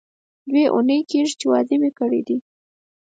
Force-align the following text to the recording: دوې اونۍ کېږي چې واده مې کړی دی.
دوې 0.49 0.63
اونۍ 0.75 0.99
کېږي 1.09 1.33
چې 1.39 1.45
واده 1.51 1.75
مې 1.81 1.89
کړی 1.99 2.21
دی. 2.27 2.37